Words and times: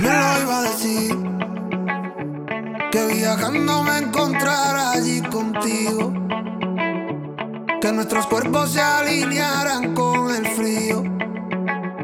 me 0.00 0.08
lo 0.08 0.42
iba 0.42 0.58
a 0.58 0.62
decir? 0.62 1.16
Que 2.90 3.06
viajando 3.06 3.82
me 3.82 3.98
encontrara 3.98 4.92
allí 4.92 5.20
contigo. 5.22 6.12
Que 7.80 7.92
nuestros 7.92 8.26
cuerpos 8.26 8.70
se 8.72 8.80
alinearan 8.80 9.94
con 9.94 10.34
el 10.34 10.46
frío. 10.46 11.02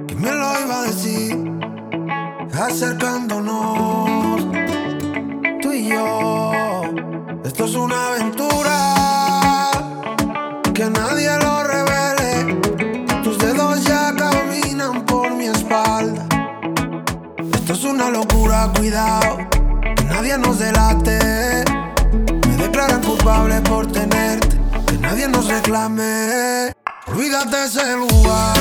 Que 0.06 0.14
me 0.14 0.30
lo 0.30 0.60
iba 0.64 0.80
a 0.80 0.82
decir? 0.82 1.36
Acercándonos, 2.58 4.46
tú 5.60 5.72
y 5.72 5.88
yo. 5.88 6.82
Esto 7.44 7.64
es 7.64 7.74
una 7.74 8.08
aventura 8.08 8.45
cuidado, 18.76 19.38
que 19.96 20.04
nadie 20.04 20.38
nos 20.38 20.58
delate. 20.58 21.64
Me 22.46 22.56
declaran 22.56 23.02
culpable 23.02 23.60
por 23.62 23.86
tenerte, 23.86 24.58
que 24.86 24.98
nadie 24.98 25.28
nos 25.28 25.46
reclame. 25.48 26.72
Olvídate 27.06 27.64
ese 27.64 27.96
lugar, 27.96 28.56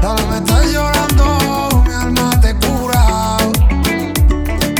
tal 0.00 0.18
me 0.28 0.36
estás 0.38 0.66
llorando, 0.72 1.84
mi 1.86 1.94
alma 1.94 2.40
te 2.40 2.54
cura. 2.54 3.38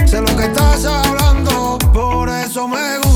Sé 0.06 0.20
lo 0.20 0.36
que 0.36 0.44
estás 0.44 0.84
hablando, 0.84 1.78
por 1.92 2.28
eso 2.28 2.68
me 2.68 2.98
gusta 2.98 3.09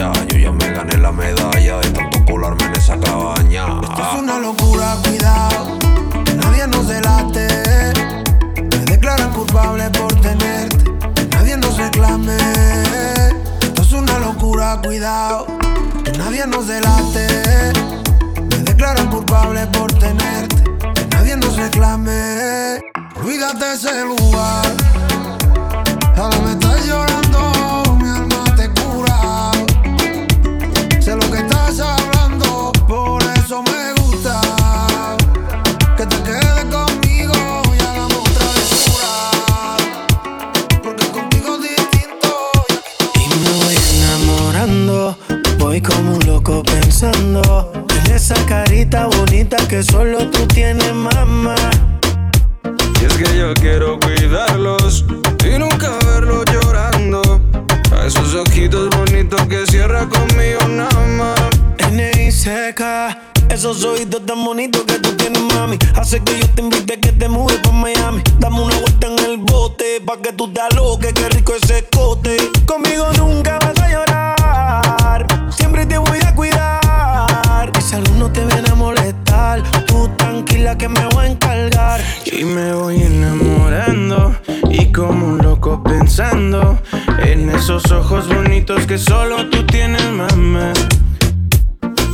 Yo 0.00 0.38
ya 0.38 0.50
me 0.50 0.72
gané 0.72 0.96
la 0.96 1.12
medalla 1.12 1.76
de 1.76 1.90
tanto 1.90 2.24
colarme 2.24 2.64
en 2.64 2.72
esa 2.72 2.98
cabaña. 2.98 3.66
Esto 3.82 4.02
es 4.02 4.18
una 4.18 4.38
locura, 4.38 4.96
cuidado. 5.04 5.78
Que 6.24 6.32
nadie 6.36 6.66
nos 6.68 6.88
delate. 6.88 7.46
Me 8.56 8.78
declaran 8.86 9.30
culpable 9.34 9.90
por 9.90 10.18
tenerte. 10.22 10.84
Que 11.14 11.26
nadie 11.36 11.58
nos 11.58 11.76
reclame. 11.76 12.34
Esto 13.60 13.82
es 13.82 13.92
una 13.92 14.18
locura, 14.20 14.80
cuidado. 14.82 15.46
Que 16.02 16.12
nadie 16.12 16.46
nos 16.46 16.66
delate. 16.66 17.26
Me 18.48 18.56
declaran 18.56 19.10
culpable 19.10 19.66
por 19.66 19.92
tenerte. 19.98 20.64
Que 20.94 21.06
nadie 21.10 21.36
nos 21.36 21.58
reclame. 21.58 22.80
Olvídate 23.16 23.74
ese 23.74 24.02
lugar. 24.06 24.79
Esa 48.30 48.46
carita 48.46 49.06
bonita 49.06 49.56
que 49.68 49.82
solo 49.82 50.18
tú 50.30 50.46
tienes, 50.46 50.94
mamá. 50.94 51.56
Y 53.00 53.04
es 53.04 53.14
que 53.14 53.36
yo 53.36 53.52
quiero 53.54 53.98
cuidarlos 53.98 55.04
y 55.44 55.58
nunca 55.58 55.90
verlos 56.06 56.44
llorando. 56.52 57.40
A 57.92 58.06
esos 58.06 58.34
ojitos 58.34 58.88
bonitos 58.90 59.40
que 59.48 59.66
cierra 59.66 60.08
conmigo 60.08 60.60
nada 60.68 61.06
más. 61.18 61.40
N.I.C.K. 61.90 63.18
Esos 63.48 63.82
oídos 63.82 64.24
tan 64.24 64.44
bonitos 64.44 64.82
que 64.84 65.00
tú 65.00 65.12
tienes, 65.16 65.42
mami. 65.54 65.76
Hace 65.96 66.20
que 66.20 66.38
yo 66.38 66.48
te 66.50 66.62
invite 66.62 66.94
a 66.94 67.00
que 67.00 67.12
te 67.12 67.28
mudes 67.28 67.58
pa' 67.58 67.72
Miami. 67.72 68.22
Dame 68.38 68.60
una 68.60 68.76
vuelta 68.76 69.08
en 69.08 69.18
el 69.18 69.38
bote, 69.38 70.00
pa' 70.06 70.18
que 70.22 70.32
tú 70.32 70.52
te 70.52 70.60
aloques, 70.60 71.12
qué 71.14 71.28
rico 71.30 71.54
ese 71.60 71.84
cote. 71.90 72.36
Conmigo 72.64 73.06
nunca 73.18 73.58
vas 73.58 73.76
a 73.80 73.90
llorar. 73.90 74.09
Tranquila 80.60 80.76
que 80.76 80.88
me 80.88 81.06
voy 81.14 81.26
a 81.26 81.28
encargar. 81.28 82.00
Y 82.24 82.44
me 82.44 82.72
voy 82.72 83.02
enamorando 83.02 84.34
y 84.70 84.92
como 84.92 85.26
un 85.26 85.38
loco 85.38 85.82
pensando 85.82 86.78
en 87.18 87.50
esos 87.50 87.90
ojos 87.90 88.28
bonitos 88.28 88.86
que 88.86 88.98
solo 88.98 89.48
tú 89.48 89.64
tienes, 89.66 90.04
mamá. 90.10 90.72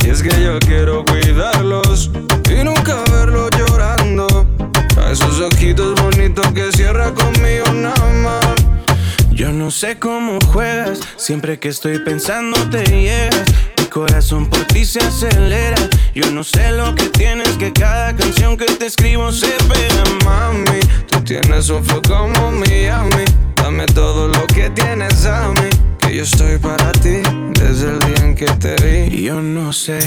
Y 0.05 0.09
es 0.09 0.21
que 0.21 0.41
yo 0.41 0.59
quiero 0.59 1.03
cuidarlos 1.05 2.11
y 2.49 2.63
nunca 2.63 2.95
verlos 3.11 3.49
llorando. 3.57 4.47
A 4.97 5.11
esos 5.11 5.39
ojitos 5.39 6.01
bonitos 6.01 6.47
que 6.53 6.71
cierra 6.71 7.13
conmigo 7.13 7.71
nada 7.73 8.13
más. 8.23 8.55
Yo 9.31 9.51
no 9.51 9.69
sé 9.69 9.99
cómo 9.99 10.39
juegas, 10.51 10.99
siempre 11.15 11.59
que 11.59 11.69
estoy 11.69 11.99
pensando 11.99 12.57
te 12.69 12.83
llegas. 12.83 13.76
Corazón 13.97 14.45
por 14.45 14.63
ti 14.65 14.85
se 14.85 14.99
acelera. 14.99 15.89
Yo 16.13 16.29
no 16.29 16.43
sé 16.43 16.71
lo 16.71 16.93
que 16.93 17.09
tienes, 17.09 17.57
que 17.57 17.73
cada 17.73 18.15
canción 18.15 18.55
que 18.55 18.65
te 18.65 18.85
escribo 18.85 19.31
se 19.31 19.47
pega, 19.67 20.03
mami. 20.23 20.81
Tú 21.07 21.19
tienes 21.21 21.67
un 21.69 21.83
flow 21.83 22.03
como 22.07 22.51
Miami. 22.51 23.25
Dame 23.55 23.87
todo 23.87 24.27
lo 24.27 24.45
que 24.45 24.69
tienes 24.69 25.25
a 25.25 25.47
mí. 25.49 25.69
Que 25.97 26.15
yo 26.15 26.21
estoy 26.21 26.59
para 26.59 26.91
ti 26.91 27.23
desde 27.59 27.89
el 27.89 27.99
día 27.99 28.23
en 28.23 28.35
que 28.35 28.45
te 28.45 28.75
vi. 28.83 29.23
Yo 29.23 29.41
no 29.41 29.73
sé 29.73 29.97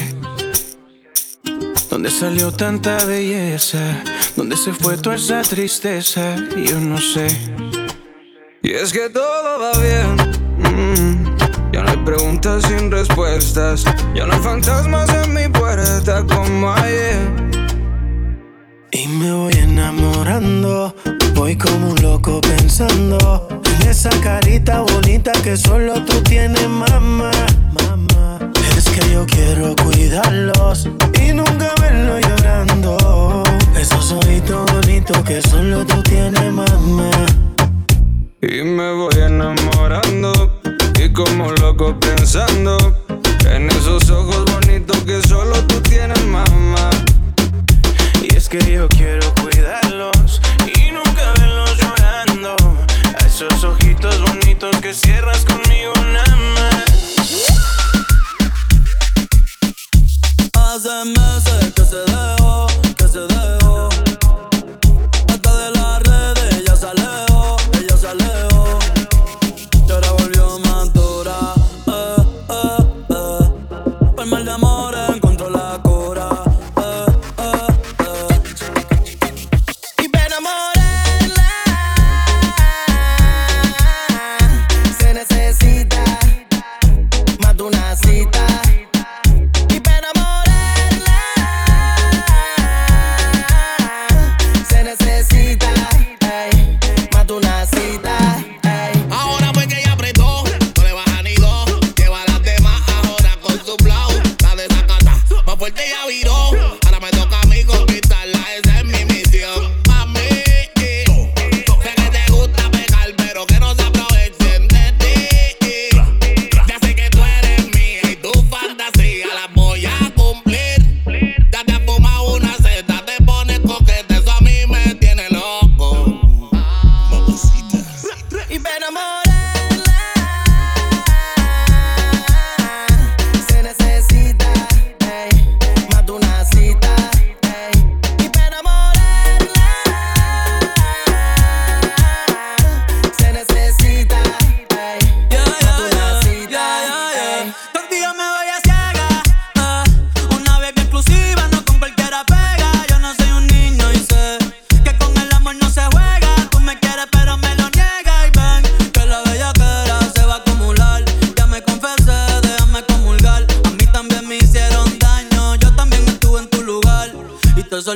dónde 1.91 2.13
salió 2.13 2.53
tanta 2.53 3.05
belleza, 3.07 4.05
dónde 4.37 4.57
se 4.57 4.73
fue 4.73 4.99
toda 4.99 5.17
esa 5.17 5.43
tristeza. 5.43 6.37
Yo 6.65 6.79
no 6.79 6.99
sé. 6.99 7.27
Y 8.63 8.71
es 8.71 8.93
que 8.93 9.11
todo 9.11 9.59
va 9.59 9.73
bien 9.81 10.50
preguntas 12.11 12.65
sin 12.65 12.91
respuestas. 12.91 13.85
Ya 14.17 14.27
no 14.27 14.33
hay 14.33 14.41
fantasmas 14.41 15.09
en 15.11 15.33
mi 15.33 15.47
puerta 15.49 16.25
como 16.27 16.73
ayer. 16.73 17.21
Y 18.91 19.07
me 19.07 19.31
voy 19.31 19.53
enamorando, 19.53 20.93
voy 21.35 21.57
como 21.57 21.91
un 21.91 22.03
loco 22.03 22.41
pensando 22.41 23.47
en 23.63 23.89
esa 23.89 24.11
carita 24.21 24.81
bonita 24.81 25.31
que 25.45 25.57
solo 25.57 26.05
tú 26.05 26.21
tienes, 26.23 26.69
mamá. 26.69 27.31
Mamá, 27.85 28.51
es 28.77 28.89
que 28.89 29.13
yo 29.13 29.25
quiero 29.27 29.77
cuidarlos 29.77 30.89
y 31.23 31.33
nunca 31.33 31.73
verlo 31.81 32.19
llorando. 32.19 33.45
Esos 33.79 34.11
ojitos 34.11 34.67
bonitos 34.73 35.19
que 35.23 35.41
solo 35.43 35.87
tú 35.87 36.03
tienes, 36.03 36.53
mamá. 36.53 37.11
Y 38.43 38.65
me 38.65 38.95
voy 38.95 39.15
enamorando 39.15 40.60
como 41.13 41.51
loco 41.53 41.99
pensando 41.99 42.77
en 43.47 43.69
esos 43.71 44.11
ojos 44.11 44.45
bonitos 44.53 44.99
que 45.05 45.21
solo 45.23 45.55
tú 45.67 45.81
tienes, 45.83 46.25
mamá. 46.27 46.91
Y 48.23 48.35
es 48.35 48.49
que 48.49 48.59
yo 48.59 48.89
quiero 48.89 49.33
cuidarlos 49.35 50.41
y 50.67 50.91
nunca 50.93 51.33
verlos 51.39 51.77
llorando. 51.79 52.57
A 53.21 53.27
esos 53.27 53.65
ojitos 53.65 54.21
bonitos 54.23 54.77
que 54.81 54.95
cierras 54.95 55.45
conmigo 55.45 55.93
nada. 56.13 56.85
Hace 60.55 61.05
meses 61.05 61.73
que 61.75 61.85
se 61.85 61.97
dejó, 61.97 62.67
que 62.97 63.09
se 63.09 63.21
dejó. 63.21 63.90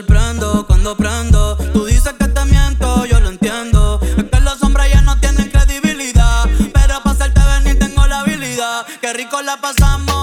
sorprendo 0.05 0.67
cuando 0.67 0.97
prendo. 0.97 1.56
Tú 1.73 1.87
dices 1.87 2.12
que 2.19 2.29
te 2.29 2.45
miento, 2.45 3.06
yo 3.06 3.21
lo 3.21 3.31
entiendo. 3.31 4.01
Es 4.03 4.25
que 4.25 4.41
los 4.41 4.62
hombres 4.62 4.93
ya 4.93 5.01
no 5.01 5.19
tienen 5.19 5.51
credibilidad. 5.51 6.45
Pero 6.75 7.01
para 7.03 7.11
hacerte 7.11 7.41
venir 7.59 7.79
tengo 7.79 8.06
la 8.06 8.21
habilidad. 8.21 8.87
Qué 9.01 9.12
rico 9.15 9.41
la 9.41 9.56
pasamos. 9.61 10.13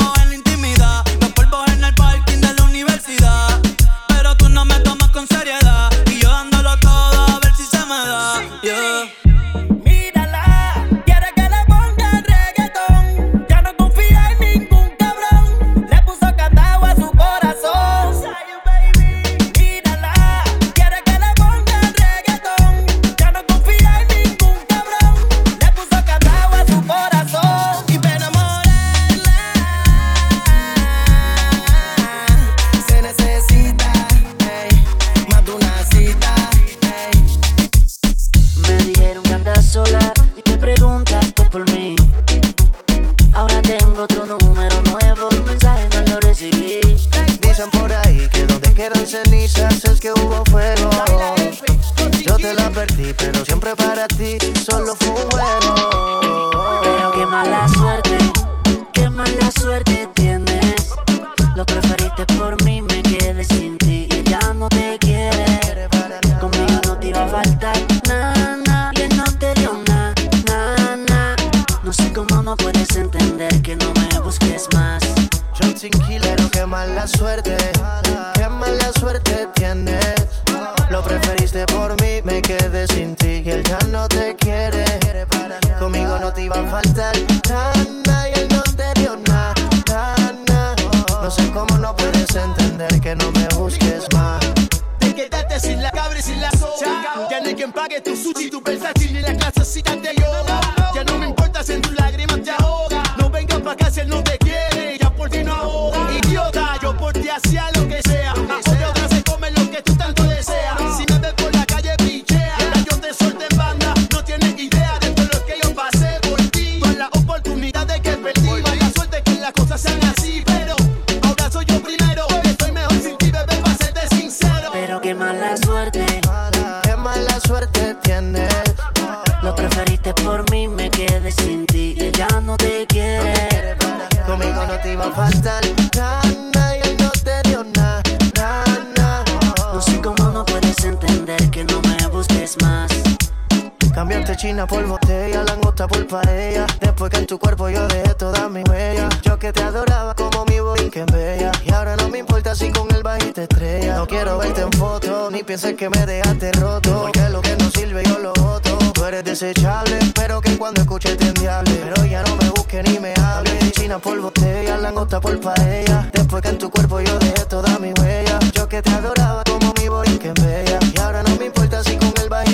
China 144.51 144.67
por 144.67 144.85
botella, 144.85 145.45
langosta 145.45 145.87
por 145.87 146.05
paella. 146.07 146.67
Después 146.81 147.09
que 147.09 147.19
en 147.19 147.25
tu 147.25 147.39
cuerpo 147.39 147.69
yo 147.69 147.87
dejé 147.87 148.13
toda 148.15 148.49
mi 148.49 148.61
huella. 148.69 149.07
Yo 149.21 149.39
que 149.39 149.53
te 149.53 149.63
adoraba 149.63 150.13
como 150.13 150.43
mi 150.43 150.57
que 150.89 151.05
bella. 151.05 151.53
Y 151.65 151.71
ahora 151.71 151.95
no 151.95 152.09
me 152.09 152.17
importa 152.17 152.53
si 152.53 152.69
con 152.69 152.93
el 152.93 153.01
baile 153.01 153.31
te 153.31 153.43
estrella. 153.43 153.95
No 153.95 154.05
quiero 154.05 154.37
verte 154.37 154.59
en 154.59 154.71
foto, 154.73 155.31
ni 155.31 155.41
pienses 155.43 155.75
que 155.77 155.89
me 155.89 156.05
dejaste 156.05 156.51
roto. 156.51 157.03
Porque 157.03 157.29
lo 157.29 157.41
que 157.41 157.55
no 157.55 157.69
sirve 157.69 158.03
yo 158.03 158.19
lo 158.19 158.33
voto. 158.33 158.77
Tú 158.93 159.05
eres 159.05 159.23
desechable, 159.23 159.99
pero 160.15 160.41
que 160.41 160.57
cuando 160.57 160.81
escuches 160.81 161.17
te 161.17 161.27
endiable. 161.29 161.71
Pero 161.85 162.05
ya 162.05 162.21
no 162.23 162.35
me 162.35 162.49
busques 162.49 162.83
ni 162.91 162.99
me 162.99 163.13
hables. 163.23 163.71
China 163.71 163.99
por 163.99 164.19
botella, 164.19 164.75
langosta 164.75 165.21
por 165.21 165.39
paella. 165.39 166.09
Después 166.11 166.41
que 166.41 166.49
en 166.49 166.57
tu 166.57 166.69
cuerpo 166.69 166.99
yo 166.99 167.17
dejé 167.19 167.45
toda 167.45 167.79
mi 167.79 167.93
huella. 167.93 168.37
Yo 168.51 168.67
que 168.67 168.81
te 168.81 168.89
adoraba 168.89 169.45
como 169.45 169.73
mi 169.75 170.17
que 170.17 170.33
bella. 170.33 170.77
Y 170.93 170.99
ahora 170.99 171.23
no 171.23 171.35
me 171.37 171.45
importa 171.45 171.81
si 171.83 171.95
con 171.95 172.13
el 172.21 172.27
baile 172.27 172.50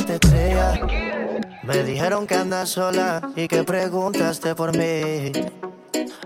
me 1.68 1.84
dijeron 1.84 2.26
que 2.26 2.36
andas 2.36 2.70
sola 2.70 3.22
y 3.36 3.50
que 3.50 3.66
preguntaste 3.66 4.56
por 4.56 4.72
mí. 4.78 5.34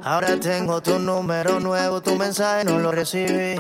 Ahora 0.04 0.40
tengo 0.40 0.82
tu 0.82 1.00
número 1.00 1.60
nuevo, 1.60 2.00
tu 2.00 2.16
mensaje 2.16 2.64
no 2.64 2.78
lo 2.78 2.92
recibí. 2.92 3.56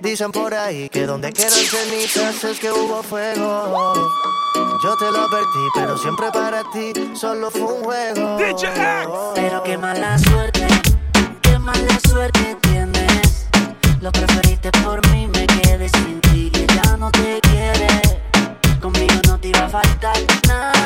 Dicen 0.00 0.32
por 0.32 0.54
ahí 0.54 0.88
que 0.88 1.04
donde 1.04 1.30
quedan 1.34 1.50
cenizas 1.50 2.44
es 2.44 2.58
que 2.58 2.72
hubo 2.72 3.02
fuego. 3.02 3.92
Yo 4.82 4.96
te 4.96 5.10
lo 5.10 5.18
advertí, 5.18 5.68
pero 5.74 5.98
siempre 5.98 6.30
para 6.32 6.62
ti 6.70 6.94
solo 7.14 7.50
fue 7.50 7.74
un 7.74 7.84
juego. 7.84 8.38
Pero 9.34 9.62
qué 9.62 9.76
mala 9.76 10.18
suerte, 10.18 10.66
qué 11.42 11.58
mala 11.58 12.00
suerte 12.08 12.56
tienes. 12.62 13.48
Lo 14.00 14.10
preferiste 14.12 14.70
por 14.82 15.06
mí, 15.10 15.26
me 15.26 15.46
quedé 15.46 15.90
sin 15.90 16.22
ti 16.22 16.50
y 16.54 16.66
ya 16.66 16.96
no 16.96 17.10
te 17.10 17.38
quiere. 17.50 17.88
Conmigo 18.80 19.20
no 19.26 19.38
te 19.38 19.48
iba 19.48 19.66
a 19.66 19.68
faltar 19.68 20.16
nada. 20.46 20.77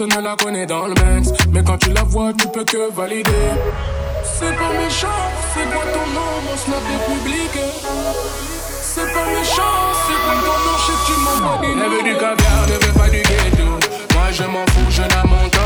Ne 0.00 0.22
la 0.22 0.36
connaît 0.36 0.64
dans 0.64 0.86
le 0.86 0.94
mais 1.50 1.64
quand 1.64 1.76
tu 1.76 1.92
la 1.92 2.04
vois, 2.04 2.32
tu 2.32 2.46
peux 2.46 2.62
que 2.62 2.88
valider. 2.92 3.30
C'est 4.22 4.56
pas 4.56 4.72
méchant, 4.72 5.08
c'est 5.52 5.68
quoi 5.72 5.82
ton 5.92 6.06
nom, 6.14 6.40
mon 6.44 6.56
snap 6.56 6.82
est 6.94 7.12
public. 7.12 7.50
C'est 8.80 9.12
pas 9.12 9.26
méchant, 9.26 9.90
c'est 10.06 10.20
quoi 10.24 10.34
ton 10.46 10.58
nom, 10.62 10.76
je 10.78 10.86
sais 10.86 10.92
que 10.92 11.04
tu 11.04 11.20
m'envoies 11.20 11.58
des 11.62 11.72
Elle 11.72 11.90
veut 11.90 12.02
du 12.04 12.14
caviar, 12.14 12.66
ne 12.68 12.86
veut 12.86 12.92
pas 12.96 13.08
du 13.08 13.22
ghetto. 13.22 13.70
Moi 14.14 14.30
je 14.30 14.44
m'en 14.44 14.64
fous, 14.66 14.86
je 14.88 15.02
la 15.02 15.24
monte 15.24 15.57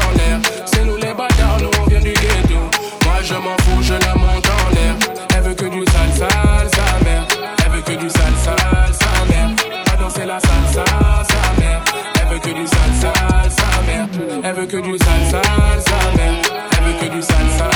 Elle 14.54 14.60
veut 14.60 14.66
que 14.66 14.76
du 14.76 14.98
sale, 14.98 15.30
sa 15.30 15.40
mère. 16.14 16.42
Elle 16.76 16.84
veut 16.84 16.92
que 17.00 17.14
du 17.14 17.22
sale, 17.22 17.36
sa 17.56 17.68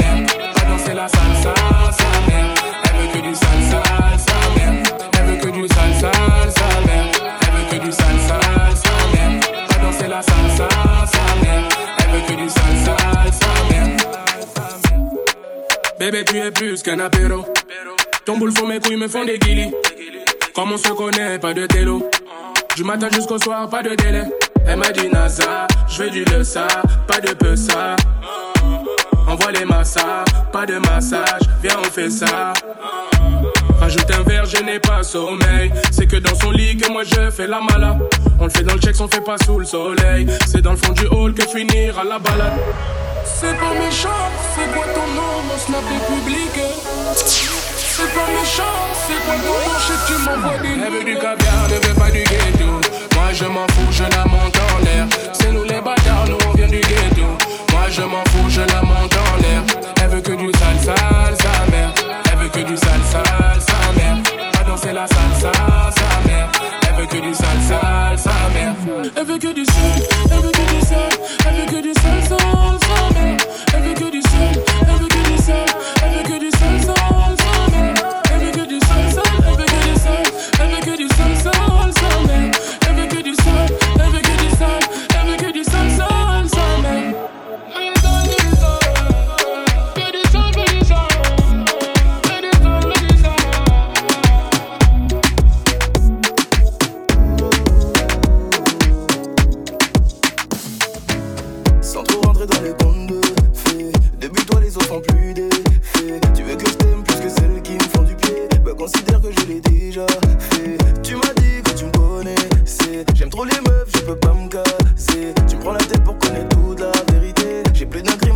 mère. 0.00 0.26
Danser 0.66 0.94
la 0.94 1.06
salsa, 1.06 1.54
sa 1.92 2.20
mère. 2.26 2.54
Elle 2.84 2.96
veut 2.96 3.12
que 3.12 3.18
du 3.28 3.34
sale, 3.34 3.62
sa 3.68 4.32
mère. 4.56 4.82
Elle 5.12 5.26
veut 5.26 5.36
que 5.36 5.50
du 5.50 5.68
sale, 5.68 5.94
sa 6.00 6.10
mère. 6.86 7.04
Elle 7.42 7.52
veut 7.52 7.66
que 7.70 7.84
du 7.84 7.92
sale, 7.92 8.20
sa 8.26 8.38
mère. 9.12 9.40
Danser 9.82 10.08
la 10.08 10.22
salsa. 10.22 10.68
Elle 11.98 12.10
veut 12.10 12.26
que 12.26 12.40
du 12.40 12.48
sale, 12.48 13.30
sa 13.30 13.52
mère. 13.68 13.96
Bébé, 15.98 16.24
tu 16.24 16.38
es 16.38 16.50
plus 16.50 16.82
qu'un 16.82 17.00
apéro. 17.00 17.44
Ton 18.24 18.38
boule 18.38 18.56
sur 18.56 18.66
mes 18.66 18.80
couilles 18.80 18.96
me 18.96 19.08
font 19.08 19.26
des 19.26 19.38
guilis. 19.38 19.74
Comme 20.54 20.72
on 20.72 20.78
se 20.78 20.88
connaît, 20.88 21.38
pas 21.38 21.52
de 21.52 21.66
télo. 21.66 22.08
Du 22.76 22.84
matin 22.84 23.08
jusqu'au 23.12 23.38
soir, 23.38 23.68
pas 23.68 23.82
de 23.82 23.94
délai. 23.94 24.24
Elle 24.66 24.76
m'a 24.76 24.90
dit 24.92 25.08
NASA, 25.08 25.66
je 25.88 26.02
veux 26.02 26.10
du 26.10 26.24
le 26.24 26.44
ça, 26.44 26.66
pas 27.06 27.20
de 27.20 27.32
peu 27.32 27.56
ça. 27.56 27.96
Envoie 29.26 29.52
les 29.52 29.64
massas, 29.64 30.24
pas 30.52 30.66
de 30.66 30.78
massage, 30.78 31.42
viens 31.62 31.76
on 31.78 31.90
fait 31.90 32.10
ça. 32.10 32.52
Rajoute 33.80 34.10
un 34.10 34.22
verre, 34.22 34.44
je 34.46 34.62
n'ai 34.62 34.78
pas 34.80 35.02
sommeil. 35.02 35.72
C'est 35.90 36.06
que 36.06 36.16
dans 36.16 36.34
son 36.34 36.50
lit 36.50 36.76
que 36.76 36.90
moi 36.90 37.02
je 37.04 37.30
fais 37.30 37.46
la 37.46 37.60
mala. 37.60 37.98
On 38.40 38.44
le 38.44 38.50
fait 38.50 38.62
dans 38.62 38.74
le 38.74 38.80
check, 38.80 38.96
on 39.00 39.08
fait 39.08 39.20
pas 39.20 39.36
sous 39.44 39.58
le 39.58 39.64
soleil. 39.64 40.26
C'est 40.46 40.62
dans 40.62 40.72
le 40.72 40.76
fond 40.76 40.92
du 40.92 41.06
hall 41.06 41.34
que 41.34 41.46
finira 41.46 42.04
la 42.04 42.18
balade. 42.18 42.58
C'est 43.24 43.56
pas 43.56 43.72
méchant, 43.74 44.08
c'est 44.54 44.72
quoi 44.72 44.86
ton 44.94 45.06
nom, 45.14 45.42
mon 45.48 45.58
snap 45.58 45.84
est 45.94 46.14
public. 46.14 46.50
C'est 47.14 48.14
pas 48.14 48.26
méchant, 48.28 48.62
c'est 49.06 49.24
quoi 49.24 49.34
ton 49.34 49.52
nom, 49.52 49.78
je 49.86 50.06
tu 50.06 50.18
m'envoies 50.22 50.58
des 50.58 50.68
Elle 50.68 50.92
veut 50.92 51.04
du 51.04 51.14
caviar, 51.14 51.68
ne 51.68 51.86
veut 51.86 51.94
pas 51.94 52.10
du 52.10 52.22
ghetto. 52.24 52.87
Moi 53.28 53.34
je 53.34 53.44
m'en 53.44 53.66
fous, 53.68 53.92
je 53.92 54.04
la 54.04 54.24
monte 54.24 54.56
en 54.56 54.84
l'air. 54.86 55.06
C'est 55.34 55.52
nous 55.52 55.64
les 55.64 55.82
bâtards, 55.82 56.26
nous 56.30 56.38
on 56.48 56.54
vient 56.54 56.66
du 56.66 56.80
ghetto. 56.80 57.26
Moi 57.72 57.82
je 57.90 58.00
m'en 58.00 58.24
fous, 58.30 58.48
je 58.48 58.62
la 58.62 58.80
monte 58.80 59.14
en 59.14 59.42
l'air. 59.42 59.62
Elle 60.02 60.08
veut 60.08 60.20
que 60.22 60.32
du 60.32 60.50
sale, 60.58 60.78
sale, 60.82 61.36
sa 61.36 61.70
mère. 61.70 61.92
Elle 62.32 62.38
veut 62.38 62.48
que 62.48 62.60
du 62.60 62.74
sale, 62.74 63.04
sale, 63.04 63.60
sa 63.60 64.00
mère. 64.00 64.16
Va 64.54 64.64
danser 64.64 64.94
la 64.94 65.06
salsa, 65.06 65.52
sa 65.52 66.26
mère. 66.26 66.48
Elle 66.88 66.94
veut 66.94 67.06
que 67.06 67.18
du 67.18 67.34
sale, 67.34 67.60
sale, 67.68 68.18
sa 68.18 68.30
mère. 68.54 68.74
Elle 69.14 69.26
veut 69.26 69.38
que 69.38 69.52
du 69.52 69.64
sale, 69.66 70.08
elle 70.30 70.40
veut 70.40 70.57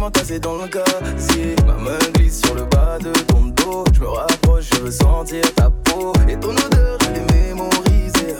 crime 0.02 0.06
entassé 0.06 0.38
dans 0.38 0.56
le 0.56 0.68
casier. 0.68 1.54
Ma 1.66 1.74
main 1.74 1.98
glisse 2.14 2.40
sur 2.42 2.54
le 2.54 2.62
bas 2.64 2.98
de 2.98 3.12
ton 3.26 3.46
dos. 3.56 3.84
Je 3.94 4.00
me 4.00 4.08
rapproche, 4.08 4.64
je 4.74 4.80
veux 4.80 4.90
sentir 4.90 5.42
ta 5.54 5.70
peau. 5.70 6.12
Et 6.28 6.36
ton 6.38 6.50
odeur, 6.50 6.98
je 7.00 7.08
l'ai 7.12 7.24
mémorisée. 7.32 8.36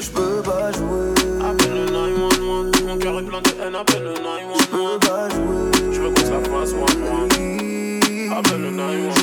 Je 0.00 0.10
peux 0.10 0.42
pas 0.42 0.72
jouer. 0.72 1.14
Appelle 1.42 1.74
le 1.74 1.90
911, 1.90 2.82
mon 2.86 2.98
cœur 2.98 3.18
est 3.18 3.22
plein 3.22 3.40
de 3.40 3.50
haine, 3.62 3.74
appelle 3.74 4.02
le 4.02 4.14
911. 4.14 4.60
Je 4.60 4.66
peux 4.66 4.98
pas 5.00 5.28
jouer. 5.30 5.92
Je 5.92 6.00
veux 6.00 6.10
qu'on 6.10 6.20
ça 6.20 6.40
fasse 6.50 6.72
moi, 6.72 6.86
moi. 7.00 8.38
Appelle 8.38 8.62
le 8.62 8.70
911. 8.70 9.13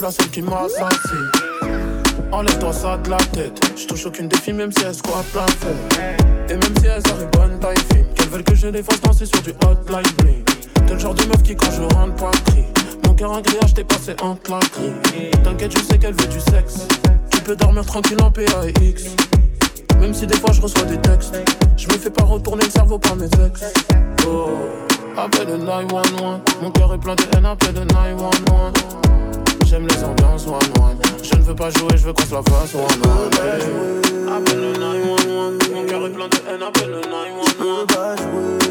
sensible 0.00 0.06
à 0.06 0.10
ce 0.10 0.18
que 0.18 0.34
tu 0.34 0.42
m'as 0.42 0.68
senti. 0.68 1.68
Enlève-toi 2.32 2.72
ça 2.72 2.96
de 2.98 3.10
la 3.10 3.16
tête. 3.18 3.60
Je 3.76 3.86
touche 3.86 4.06
aucune 4.06 4.28
des 4.28 4.36
filles, 4.36 4.54
même 4.54 4.72
si 4.72 4.84
elles 4.84 4.94
squattent 4.94 5.34
la 5.34 5.46
fête. 5.46 6.20
Et 6.48 6.54
même 6.54 6.74
si 6.78 6.86
elles 6.86 7.12
arrivent 7.12 7.30
bonne 7.32 7.58
taille 7.58 7.76
fine, 7.92 8.06
qu'elles 8.14 8.28
veulent 8.28 8.44
que 8.44 8.54
je 8.54 8.68
les 8.68 8.82
fasse 8.82 9.00
danser 9.00 9.26
sur 9.26 9.42
du 9.42 9.50
hotline 9.50 10.12
bling. 10.18 10.44
T'es 10.86 10.94
le 10.94 10.98
genre 10.98 11.14
de 11.14 11.24
meuf 11.24 11.42
qui, 11.42 11.56
quand 11.56 11.70
je 11.72 11.82
rentre, 11.94 12.14
pas 12.16 12.30
crie. 12.46 12.64
Mon 13.06 13.14
cœur 13.14 13.32
en 13.32 13.40
grillage, 13.40 13.74
t'es 13.74 13.84
passé 13.84 14.14
en 14.22 14.36
la. 14.36 14.92
T'inquiète, 15.44 15.76
je 15.76 15.82
sais 15.82 15.98
qu'elle 15.98 16.14
veut 16.14 16.28
du 16.28 16.40
sexe. 16.40 16.86
Tu 17.30 17.40
peux 17.42 17.56
dormir 17.56 17.84
tranquille 17.84 18.18
en 18.22 18.30
PAX. 18.30 19.04
Même 20.00 20.14
si 20.14 20.26
des 20.26 20.36
fois 20.36 20.52
je 20.52 20.62
reçois 20.62 20.84
des 20.84 20.96
textes, 20.96 21.34
je 21.76 21.86
me 21.88 21.92
fais 21.92 22.10
pas 22.10 22.24
retourner 22.24 22.64
le 22.64 22.70
cerveau 22.70 22.98
par 22.98 23.16
mes 23.16 23.26
ex. 23.26 23.64
Oh, 24.26 24.48
appelle 25.16 25.48
le 25.48 25.58
911. 25.58 26.40
Mon 26.62 26.70
cœur 26.70 26.94
est 26.94 26.98
plein 26.98 27.14
de 27.14 27.24
haine, 27.36 27.44
appelle 27.44 27.74
le 27.74 27.84
911 27.84 28.72
j'aime 29.70 29.86
les 29.86 30.04
ambiances 30.04 30.46
one 30.46 30.54
one 30.80 30.98
Je 31.22 31.34
ne 31.36 31.42
veux 31.42 31.54
pas 31.54 31.70
jouer, 31.70 31.96
je 31.96 32.06
veux 32.06 32.12
qu'on 32.12 32.24
se 32.24 32.34
la 32.34 32.42
fasse 32.42 32.74
one 32.74 32.82
one 32.82 33.30
Appelle 34.28 34.60
le 34.60 34.72
911 34.72 35.58
Mon 35.72 35.86
cœur 35.86 36.06
est 36.06 36.10
plein 36.10 36.28
de 36.28 36.36
haine, 36.48 36.62
appelle 36.62 36.90
le 36.90 37.00
911 37.00 37.56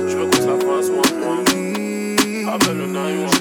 Je 0.09 0.17
veux 0.17 0.25
qu'on 0.25 0.41
se 0.41 0.47
la 0.47 0.59
fasse 0.59 0.89
one 0.89 1.13
one 1.23 2.49
Appelle 2.49 2.77
le 2.77 2.87
911 2.87 3.38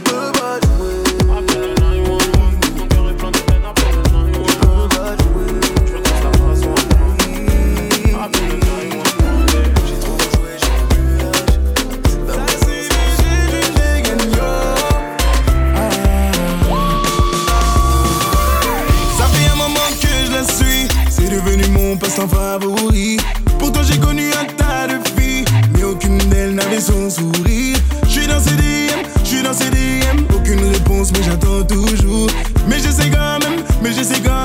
mon 21.89 21.97
passe-temps 21.97 22.29
favori. 22.29 23.17
Pourtant 23.59 23.81
j'ai 23.83 23.99
connu 23.99 24.25
un 24.33 24.45
tas 24.45 24.87
de 24.87 24.99
filles, 25.19 25.45
mais 25.73 25.85
aucune 25.85 26.19
d'elles 26.31 26.55
n'avait 26.55 26.81
son 26.81 27.09
sourire. 27.09 27.79
J'suis 28.07 28.27
dans 28.27 28.41
ces 28.41 28.57
DM, 28.57 29.01
j'suis 29.25 29.43
dans 29.43 29.55
ces 29.55 29.71
DM, 29.71 30.19
aucune 30.37 30.71
réponse 30.71 31.11
mais 31.13 31.23
j'attends 31.23 31.63
toujours. 31.65 32.29
Mais 32.69 32.79
j'essaie 32.79 33.11
quand 33.11 33.39
même, 33.43 33.63
mais 33.83 33.93
j'essaie 33.93 34.21
quand 34.21 34.31
même. 34.31 34.38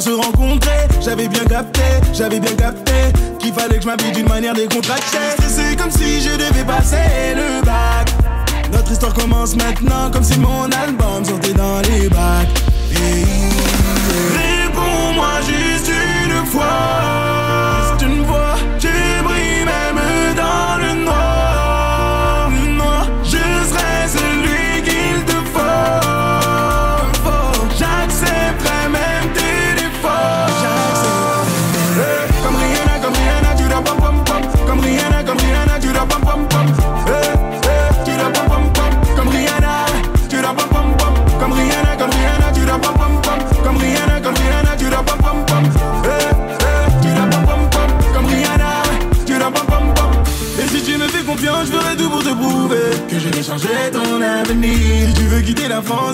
se 0.00 0.10
rencontrer, 0.10 0.88
j'avais 1.00 1.28
bien 1.28 1.44
capté, 1.44 1.82
j'avais 2.12 2.40
bien 2.40 2.54
capté 2.54 2.92
qu'il 3.38 3.52
fallait 3.52 3.76
que 3.76 3.82
je 3.82 3.86
m'habille 3.86 4.12
d'une 4.12 4.28
manière 4.28 4.54
décontractée. 4.54 5.18
C'est 5.46 5.76
comme 5.76 5.90
si 5.90 6.20
je 6.20 6.36
devais 6.36 6.64
passer 6.64 7.34
le 7.34 7.64
bac. 7.64 8.08
Notre 8.72 8.92
histoire 8.92 9.12
commence 9.12 9.56
maintenant 9.56 10.10
comme 10.10 10.24
si 10.24 10.38
mon 10.38 10.64
album 10.64 11.24
sortait 11.24 11.52
dans 11.52 11.80
les 11.80 12.08
bacs. 12.08 12.69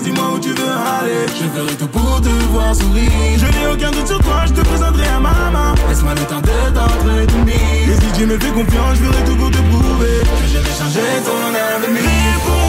dis-moi 0.03 0.25
où 0.35 0.39
tu 0.39 0.49
veux 0.49 0.75
aller. 0.99 1.25
Je 1.27 1.45
ferai 1.47 1.75
tout 1.75 1.87
pour 1.87 2.21
te 2.21 2.29
voir 2.51 2.75
sourire. 2.75 3.11
Je 3.37 3.45
n'ai 3.45 3.67
aucun 3.67 3.91
doute 3.91 4.07
sur 4.07 4.19
toi, 4.19 4.45
je 4.47 4.53
te 4.53 4.61
présenterai 4.61 5.07
à 5.07 5.19
ma 5.19 5.31
maman. 5.31 5.75
Laisse-moi 5.89 6.13
le 6.13 6.21
temps 6.21 6.41
de 6.41 6.73
t'entrer 6.73 7.23
Et 7.23 7.95
si 7.95 8.19
tu 8.19 8.25
me 8.25 8.37
fais 8.39 8.51
confiance, 8.51 8.97
je 8.97 9.03
ferai 9.03 9.23
tout 9.25 9.35
pour 9.35 9.51
te 9.51 9.57
prouver 9.57 10.19
que 10.19 10.47
je 10.47 10.57
vais 10.57 10.75
changer 10.77 11.09
ton 11.25 11.53
avenir. 11.75 12.66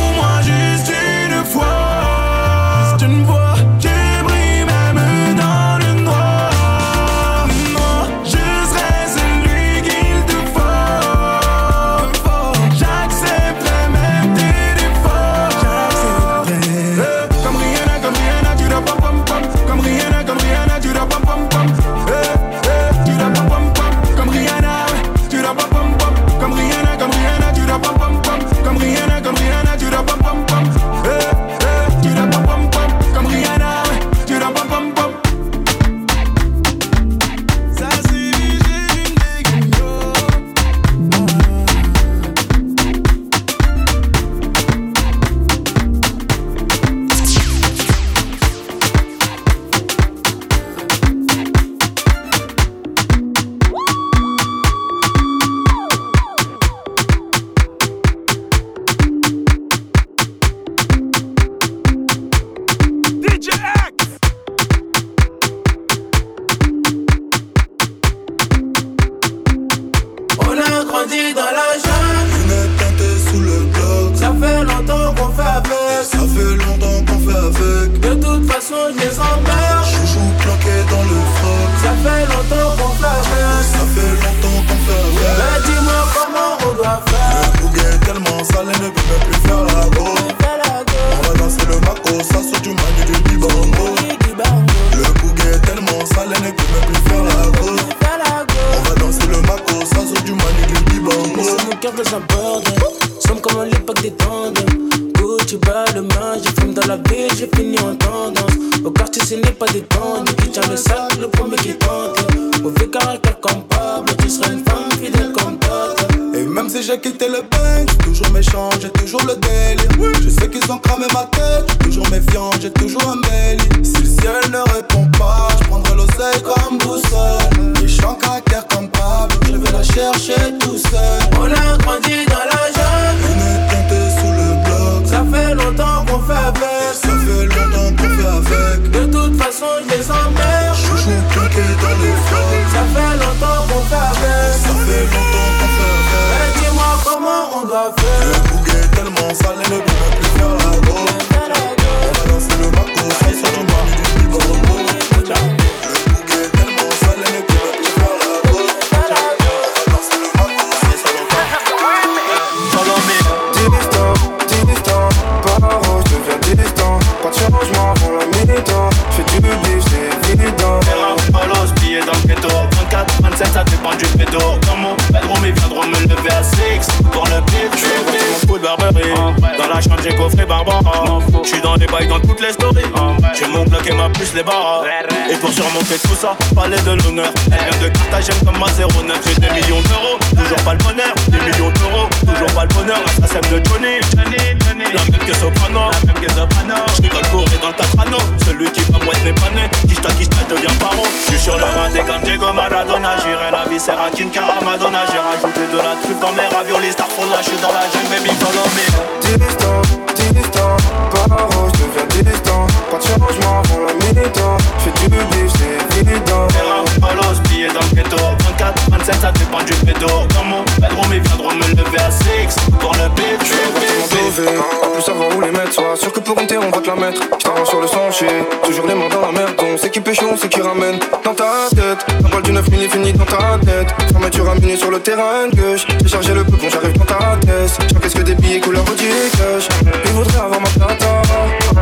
Le 234.98 235.02
terrain 235.02 235.46
de 235.48 235.54
gauche. 235.54 235.86
J'ai 236.02 236.08
chargé 236.08 236.34
le 236.34 236.44
peu 236.44 236.56
quand 236.56 236.68
j'arrive 236.68 236.98
ta 237.06 237.36
tête. 237.46 237.78
J'encaisse 237.92 238.14
que 238.14 238.22
des 238.22 238.34
billets 238.34 238.60
couleur 238.60 238.82
Audi 238.90 239.06
cash. 239.32 239.68
Ils 240.04 240.12
voudraient 240.12 240.38
avoir 240.38 240.60
ma 240.60 240.68
plata, 240.68 241.22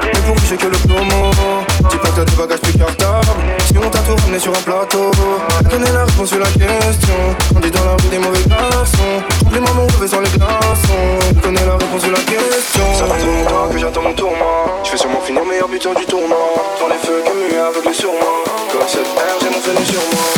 mais 0.02 0.20
pour 0.26 0.37
j'ai 0.48 0.57
que 0.57 0.66
le 0.66 0.76
plomo. 0.76 1.31
Dis 1.90 1.96
pas 1.96 2.09
que 2.09 2.16
t'as 2.16 2.24
des 2.24 2.37
bagages 2.37 2.61
plus 2.61 2.79
cartables. 2.79 3.26
Si 3.66 3.79
on 3.79 3.88
t'a 3.88 4.00
tout 4.00 4.16
sur 4.38 4.52
un 4.52 4.62
plateau, 4.62 5.11
connaît 5.70 5.92
la 5.92 6.05
réponse 6.05 6.29
sur 6.29 6.38
la 6.38 6.46
question. 6.46 7.18
On 7.57 7.61
dit 7.61 7.70
dans 7.70 7.85
la 7.85 7.92
rue 7.92 8.09
des 8.11 8.18
mauvais 8.18 8.44
garçons. 8.48 9.16
Les 9.52 9.61
mamans 9.61 9.87
revêt 9.96 10.09
sur 10.09 10.20
les 10.20 10.31
glaçons. 10.31 11.16
Connaît 11.42 11.64
la 11.64 11.76
réponse 11.76 12.02
sur 12.02 12.12
la 12.12 12.20
question. 12.20 12.87
Ça 12.98 13.05
fait 13.07 13.24
longtemps 13.24 13.68
que 13.72 13.79
j'attends 13.79 14.02
mon 14.02 14.12
tournoi. 14.12 14.83
Je 14.85 14.90
fais 14.90 14.98
sûrement 14.98 15.20
finir 15.20 15.44
meilleur 15.44 15.68
buteur 15.68 15.94
du 15.94 16.05
tournoi. 16.05 16.52
Dans 16.81 16.88
les 16.88 17.00
feux 17.00 17.22
comme 17.24 17.38
muet 17.38 17.61
aveugle 17.61 17.94
sur 17.94 18.12
moi. 18.12 18.44
Comme 18.72 18.87
cette 18.87 19.00
air, 19.00 19.37
j'ai 19.40 19.48
mon 19.48 19.61
fenu 19.62 19.85
sur 19.87 20.02
moi. 20.12 20.36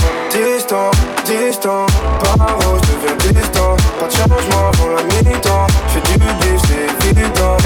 Distant, 1.58 1.86
paro, 2.22 2.76
je 2.76 3.08
deviens 3.10 3.32
distant. 3.32 3.74
Pas 3.98 4.06
de 4.06 4.12
changement 4.12 4.70
pour 4.78 4.90
la 4.90 5.02
mi-temps. 5.02 5.66
J'fais 5.88 6.00
du 6.12 6.18
bif, 6.18 6.62
c'est 6.68 7.08
évident. 7.10 7.56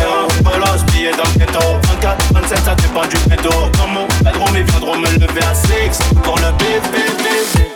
Polos, 0.43 0.83
billets 0.93 1.11
dans 1.11 1.25
le 1.25 1.39
ghetto 1.39 1.61
24, 2.01 2.33
27, 2.33 2.59
ça 2.59 2.75
dépend 2.75 3.03
du 3.03 3.17
pédo 3.29 3.51
Dans 3.77 3.89
mon 3.89 4.07
bedroom, 4.25 4.57
ils 4.57 4.63
viendront 4.63 4.97
me 4.97 5.09
lever 5.09 5.43
à 5.43 5.55
6 5.55 5.99
Pour 6.23 6.37
le 6.37 6.53
bif, 6.53 6.91
bif, 6.91 7.17
bif, 7.19 7.72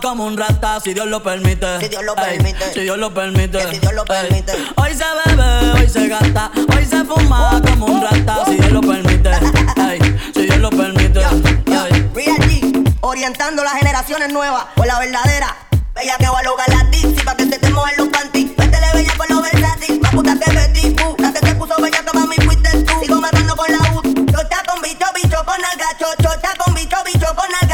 como 0.00 0.24
un 0.24 0.36
rata, 0.36 0.80
si 0.80 0.94
Dios 0.94 1.06
lo 1.06 1.22
permite. 1.22 1.80
Si 1.80 1.88
Dios 1.88 2.02
lo 2.04 2.14
Ey, 2.16 2.36
permite. 2.38 2.72
Si 2.72 2.80
Dios 2.80 2.98
lo 2.98 3.12
permite. 3.12 3.58
Que 3.58 3.74
si 3.74 3.78
Dios 3.78 3.92
lo 3.94 4.02
Ey. 4.02 4.06
permite. 4.08 4.52
Hoy 4.76 4.90
se 4.94 5.04
bebe, 5.26 5.72
hoy 5.72 5.88
se 5.88 6.08
gasta, 6.08 6.50
hoy 6.76 6.84
se 6.84 7.04
fuma 7.04 7.60
como 7.62 7.86
un 7.86 8.02
rata, 8.02 8.44
si 8.46 8.54
Dios 8.56 8.70
lo 8.72 8.80
permite. 8.80 9.30
Ey, 9.90 10.00
Si 10.34 10.42
Dios 10.42 10.58
lo 10.58 10.70
permite. 10.70 11.20
Real 12.14 12.38
G, 12.38 12.96
orientando 13.00 13.62
las 13.64 13.74
generaciones 13.74 14.32
nuevas 14.32 14.64
por 14.76 14.86
la 14.86 14.98
verdadera. 14.98 15.56
Bella 15.94 16.16
que 16.16 16.28
va 16.28 16.38
a 16.38 16.42
lograr 16.42 16.68
la 16.68 16.84
Dixie 16.90 17.24
pa' 17.24 17.36
que 17.36 17.46
te 17.46 17.58
te 17.58 17.66
en 17.66 17.72
los 17.96 18.08
panties. 18.08 18.50
Métele 18.56 18.86
bella 18.94 19.12
con 19.16 19.26
los 19.30 19.42
versátil, 19.42 20.00
más 20.00 20.12
puta 20.12 20.38
que 20.38 20.50
Betty 20.52 20.90
Boo. 20.90 21.16
La 21.18 21.32
que 21.32 21.40
te 21.40 21.54
puso 21.56 21.74
bella 21.82 22.02
que 22.04 22.18
mami 22.18 22.36
fuiste 22.36 22.70
tú. 22.84 22.92
Sigo 23.00 23.20
matando 23.20 23.56
con 23.56 23.66
la 23.70 23.78
U. 23.94 24.02
Chota 24.02 24.62
con 24.68 24.80
bicho, 24.82 25.06
bicho 25.14 25.44
con 25.44 25.56
alga. 25.56 25.88
Cho, 25.98 26.06
chota 26.22 26.50
con 26.64 26.74
bicho, 26.74 26.96
bicho 27.04 27.26
con 27.34 27.48
alga. 27.62 27.67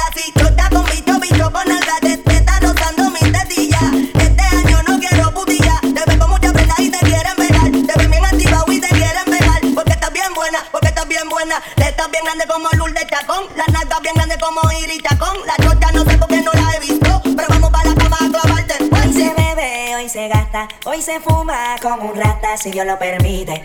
Grande 12.24 12.46
como 12.46 12.68
Lourdes 12.76 13.06
Chacón. 13.06 13.44
Las 13.56 13.68
nalgas 13.68 14.00
bien 14.00 14.14
grandes 14.14 14.38
como 14.38 14.60
Iris 14.72 15.02
Chacón. 15.02 15.36
La 15.46 15.56
chota 15.64 15.92
no 15.92 16.04
sé 16.04 16.16
por 16.18 16.28
qué 16.28 16.40
no 16.40 16.52
la 16.52 16.74
he 16.74 16.80
visto. 16.80 17.22
Pero 17.22 17.46
vamos 17.48 17.70
para 17.70 17.90
la 17.90 17.94
cama 17.94 18.16
a 18.20 18.28
clavarte. 18.30 18.74
Hoy 18.90 19.12
se 19.12 19.34
bebe, 19.34 19.96
hoy 19.96 20.08
se 20.08 20.28
gasta, 20.28 20.68
hoy 20.86 21.02
se 21.02 21.20
fuma 21.20 21.76
como 21.82 22.10
un 22.10 22.16
rata, 22.16 22.56
si 22.56 22.70
Dios 22.70 22.86
lo 22.86 22.98
permite. 22.98 23.64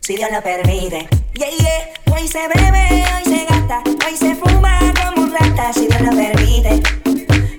Si 0.00 0.16
Dios 0.16 0.30
lo 0.30 0.42
permite. 0.42 1.08
Yeah, 1.34 1.50
yeah. 1.50 2.14
Hoy 2.14 2.26
se 2.26 2.48
bebe, 2.48 3.04
hoy 3.14 3.24
se 3.24 3.44
gasta, 3.44 3.82
hoy 4.06 4.16
se 4.16 4.34
fuma 4.34 4.80
como 5.02 5.22
un 5.22 5.32
rata, 5.32 5.72
si 5.72 5.86
Dios 5.86 6.00
lo 6.00 6.10
permite. 6.10 6.82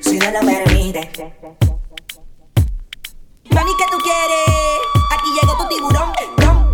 Si 0.02 0.20
Dios 0.20 0.34
lo 0.34 0.40
permite. 0.40 1.10
Mami, 3.52 3.72
¿qué 3.78 3.86
tú 3.92 3.98
quieres? 3.98 4.80
Aquí 5.12 5.30
llegó 5.40 5.58
tu 5.58 5.68
tiburón. 5.68 6.69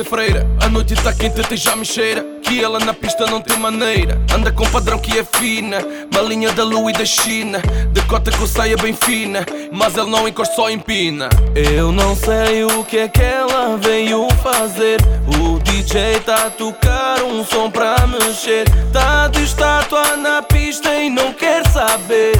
Ser 0.00 0.04
freira. 0.04 0.46
A 0.60 0.68
noite 0.68 0.94
tá 0.94 1.12
quente, 1.12 1.40
até 1.40 1.56
já 1.56 1.76
me 1.76 1.84
cheira. 1.84 2.24
Que 2.42 2.62
ela 2.62 2.78
na 2.80 2.92
pista 2.92 3.26
não 3.26 3.40
tem 3.40 3.56
maneira. 3.58 4.20
Anda 4.34 4.50
com 4.50 4.68
padrão 4.70 4.98
que 4.98 5.18
é 5.18 5.24
fina. 5.24 5.78
Malinha 6.12 6.52
da 6.52 6.64
lua 6.64 6.90
e 6.90 6.94
da 6.94 7.04
China. 7.04 7.60
Decota 7.92 8.30
com 8.30 8.46
saia 8.46 8.76
bem 8.76 8.94
fina. 8.94 9.44
Mas 9.72 9.96
ele 9.96 10.10
não 10.10 10.26
encosta, 10.26 10.54
só 10.54 10.70
empina. 10.70 11.28
Eu 11.54 11.92
não 11.92 12.16
sei 12.16 12.64
o 12.64 12.84
que 12.84 12.98
é 12.98 13.08
que 13.08 13.22
ela 13.22 13.76
veio 13.76 14.28
fazer. 14.42 14.98
O 15.26 15.58
DJ 15.60 16.20
tá 16.20 16.46
a 16.46 16.50
tocar 16.50 17.22
um 17.22 17.44
som 17.44 17.70
pra 17.70 18.06
mexer. 18.06 18.64
Tá 18.92 19.28
de 19.28 19.42
estátua 19.42 20.16
na 20.16 20.42
pista 20.42 20.94
e 20.94 21.10
não 21.10 21.32
quer 21.32 21.66
saber. 21.68 22.32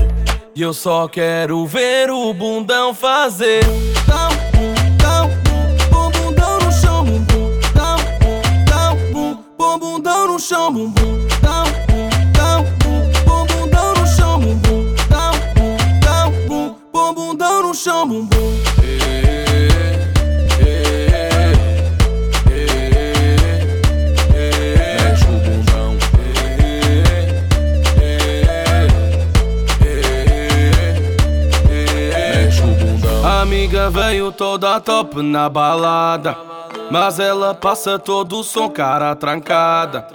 E 0.54 0.62
eu 0.62 0.72
só 0.72 1.08
quero 1.08 1.66
ver 1.66 2.10
o 2.10 2.32
bundão 2.34 2.92
fazer. 2.92 3.62
Toda 34.40 34.80
top 34.80 35.20
na 35.20 35.50
balada. 35.50 36.34
Mas 36.90 37.18
ela 37.20 37.52
passa 37.52 37.98
todo 37.98 38.38
o 38.38 38.42
som, 38.42 38.70
cara 38.70 39.14
trancada. 39.14 40.06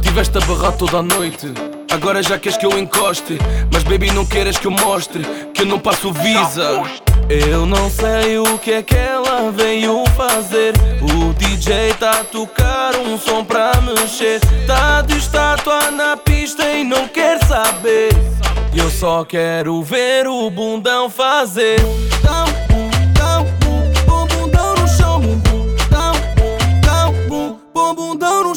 Tiveste 0.00 0.38
a 0.38 0.40
barrar 0.42 0.70
toda 0.76 0.98
a 0.98 1.02
noite. 1.02 1.52
Agora 1.90 2.22
já 2.22 2.38
queres 2.38 2.56
que 2.56 2.64
eu 2.64 2.78
encoste. 2.78 3.36
Mas 3.72 3.82
baby, 3.82 4.12
não 4.12 4.24
queres 4.24 4.58
que 4.58 4.68
eu 4.68 4.70
mostre. 4.70 5.24
Que 5.52 5.62
eu 5.62 5.66
não 5.66 5.80
passo 5.80 6.12
visa. 6.12 6.84
Eu 7.28 7.66
não 7.66 7.90
sei 7.90 8.38
o 8.38 8.56
que 8.58 8.74
é 8.74 8.82
que 8.84 8.94
ela 8.94 9.50
veio 9.50 10.04
fazer. 10.16 10.74
O 11.02 11.34
DJ 11.34 11.94
tá 11.94 12.20
a 12.20 12.24
tocar 12.24 12.94
um 12.94 13.18
som 13.18 13.44
pra 13.44 13.72
mexer. 13.80 14.38
Tá 14.68 15.02
de 15.02 15.18
estátua 15.18 15.90
na 15.90 16.16
pista 16.16 16.62
e 16.62 16.84
não 16.84 17.08
quer 17.08 17.44
saber. 17.44 18.10
Eu 18.72 18.88
só 18.88 19.24
quero 19.24 19.82
ver 19.82 20.28
o 20.28 20.48
bundão 20.48 21.10
fazer. 21.10 21.80
Dá 22.22 22.63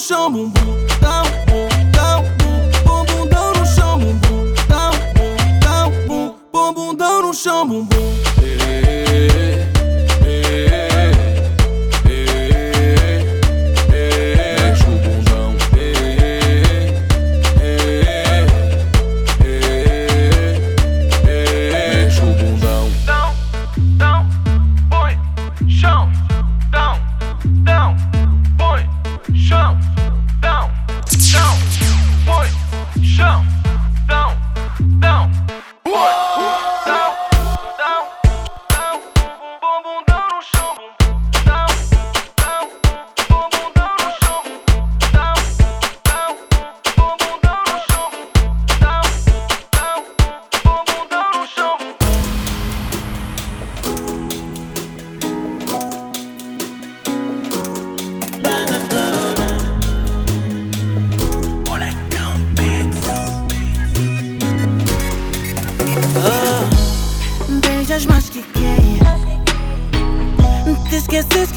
chão, 0.08 0.32
bum 0.32 0.50
bum. 0.50 0.88
Dá 1.02 1.24
um 1.24 1.46
bum, 1.46 1.92
dá 1.92 2.20
um 2.20 2.24
bum, 2.38 2.70
bum 2.86 3.06
bundão 3.06 3.54
no 3.54 3.66
chão, 3.66 4.00
bum 4.00 4.14
bum. 4.14 4.54
Dá 4.70 4.92
um 4.92 5.14
bum, 5.14 5.60
dá 5.60 5.88
um 5.88 6.08
bum, 6.08 6.36
bum 6.54 6.74
bundão 6.74 7.22
no 7.24 7.34
chão, 7.34 7.68
bum 7.68 7.84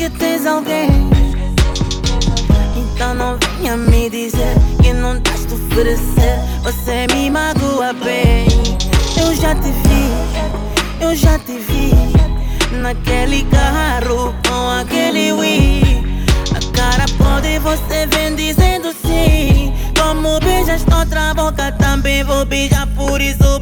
que 0.01 0.09
tens 0.09 0.47
alguém. 0.47 0.89
Então 2.75 3.13
não 3.13 3.37
venha 3.59 3.77
me 3.77 4.09
dizer 4.09 4.57
que 4.81 4.95
não 4.95 5.19
estás 5.19 5.45
te 5.45 5.53
oferecer. 5.53 6.39
Você 6.63 7.07
me 7.13 7.29
magoa 7.31 7.93
bem. 7.93 8.49
Eu 9.21 9.35
já 9.37 9.55
te 9.55 9.71
vi, 9.71 11.05
eu 11.05 11.15
já 11.15 11.39
te 11.41 11.53
vi. 11.53 11.91
Naquele 12.81 13.45
carro 13.45 14.35
com 14.49 14.71
aquele 14.71 15.35
Wii. 15.35 16.25
A 16.57 16.75
cara 16.75 17.05
pode 17.19 17.59
você 17.59 18.07
vem 18.07 18.35
dizendo 18.35 18.95
sim. 19.05 19.75
Como 20.01 20.41
beijas 20.41 20.83
outra 20.99 21.35
boca, 21.35 21.73
também 21.73 22.25
vou 22.25 22.47
beijar, 22.47 22.87
por 22.97 23.21
isso 23.21 23.59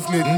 hoofd 0.00 0.24
niet. 0.24 0.29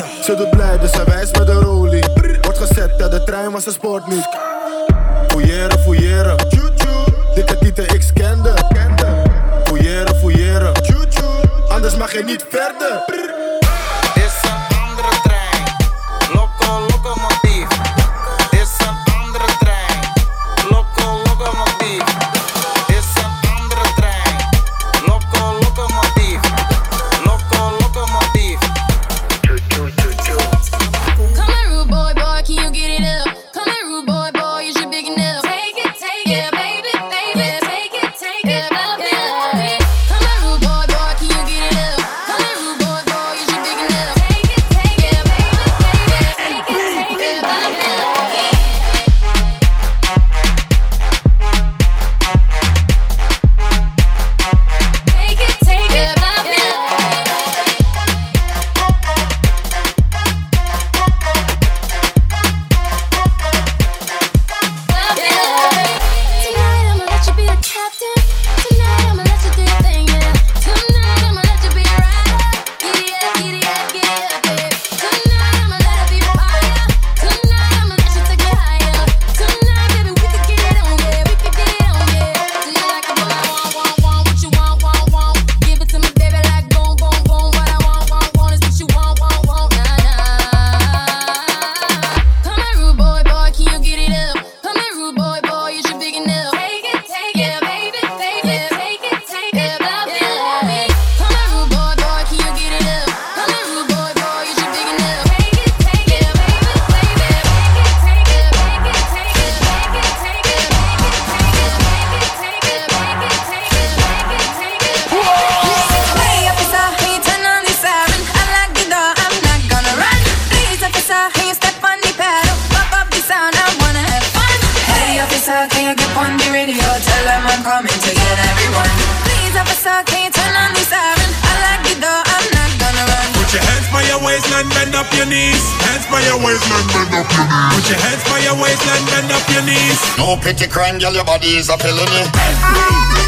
knees. 135.33 135.64
Hands 135.89 136.05
by 136.12 136.20
your 136.28 136.39
waistline, 136.45 136.87
bend 136.93 137.14
up 137.16 137.28
your 137.33 137.47
knees. 137.49 137.72
Put 137.72 137.89
your 137.89 138.01
hands 138.05 138.24
by 138.28 138.39
your 138.45 138.57
waistline, 138.61 139.05
bend 139.09 139.33
up 139.33 139.45
your 139.49 139.64
knees. 139.64 140.01
No 140.20 140.37
pity 140.37 140.68
crime, 140.68 140.99
girl, 141.01 141.14
your 141.14 141.24
body 141.24 141.57
is 141.57 141.68
a 141.72 141.78
felony. 141.78 143.22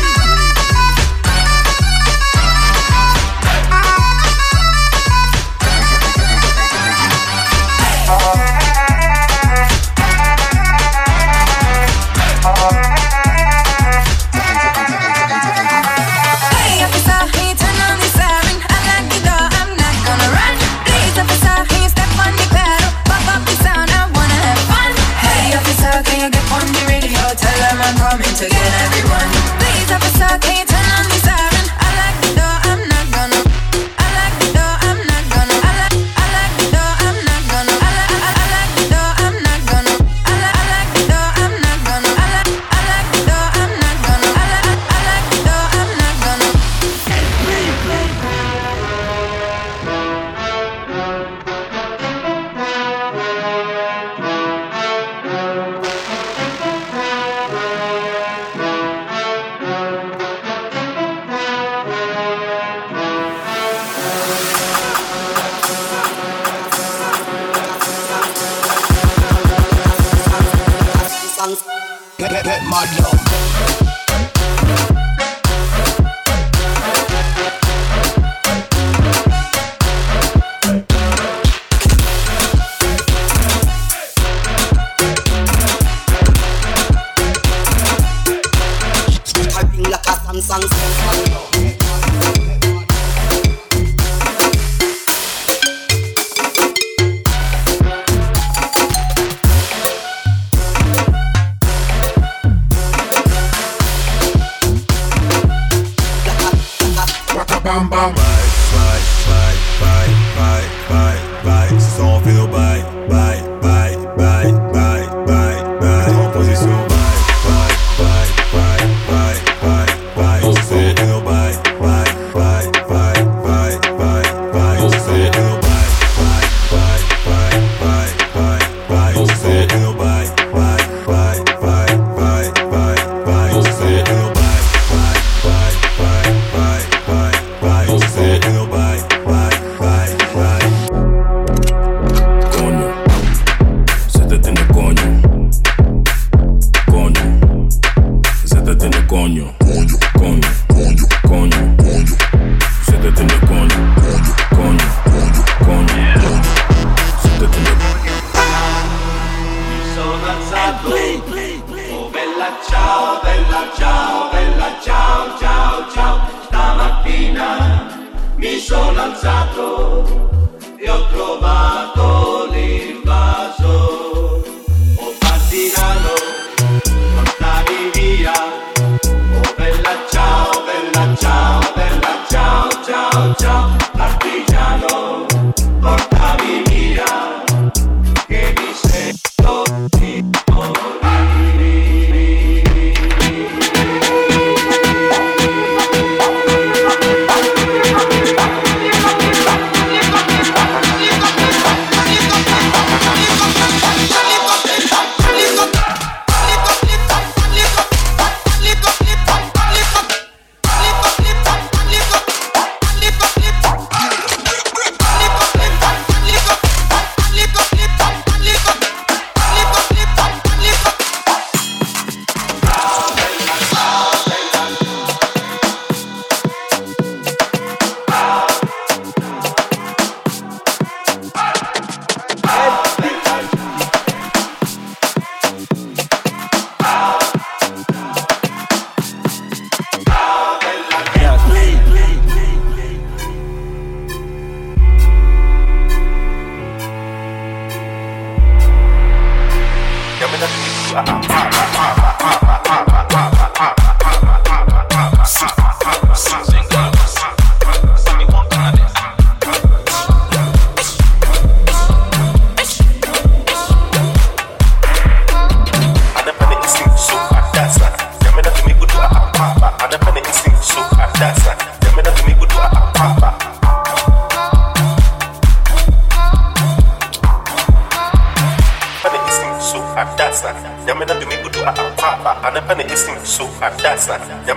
That's 283.85 284.09
not. 284.09 284.21
Yeah, 284.49 284.55